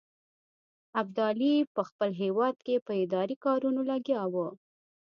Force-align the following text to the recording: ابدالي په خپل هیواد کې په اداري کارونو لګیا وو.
ابدالي 1.01 1.53
په 1.75 1.81
خپل 1.89 2.09
هیواد 2.21 2.55
کې 2.65 2.75
په 2.85 2.93
اداري 3.03 3.35
کارونو 3.45 3.81
لګیا 3.91 4.21
وو. 4.33 4.47